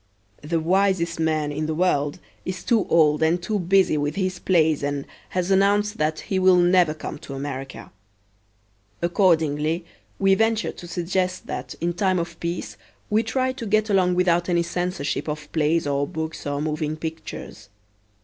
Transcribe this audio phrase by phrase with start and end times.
[0.41, 4.81] The wisest man in the world is too old and too busy with his plays
[4.81, 7.91] and has announced that he will never come to America.
[9.03, 9.85] Accordingly
[10.17, 12.77] we venture to suggest that in time of peace
[13.11, 17.69] we try to get along without any censorship of plays or books or moving pictures.